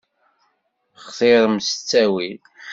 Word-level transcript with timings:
Xtiṛem 1.05 1.57
s 1.67 1.69
ttawil. 1.71 2.41